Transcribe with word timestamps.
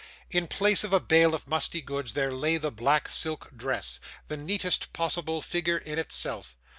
In 0.31 0.47
place 0.47 0.83
of 0.83 0.93
a 0.93 0.99
bale 0.99 1.35
of 1.35 1.47
musty 1.47 1.79
goods, 1.79 2.13
there 2.15 2.31
lay 2.33 2.57
the 2.57 2.71
black 2.71 3.07
silk 3.07 3.55
dress: 3.55 3.99
the 4.29 4.35
neatest 4.35 4.93
possible 4.93 5.43
figure 5.43 5.77
in 5.77 5.99
itself. 5.99 6.57